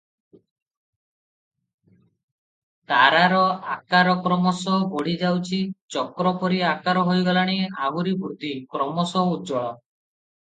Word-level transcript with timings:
ତାରାର 2.91 3.41
ଆକାର 3.73 4.15
କ୍ରମଶଃ 4.23 4.87
ବଢ଼ି 4.95 5.13
ଯାଉଛି, 5.25 5.59
ଚକ୍ର 5.97 6.31
ପରି 6.45 6.63
ଆକାର 6.73 7.03
ହୋଇଗଲାଣି, 7.11 7.59
ଆହୁରି 7.89 8.15
ବୃଦ୍ଧି, 8.23 8.55
କ୍ରମଶଃ 8.77 9.35
ଉଜ୍ଜ୍ୱଳ। 9.37 9.69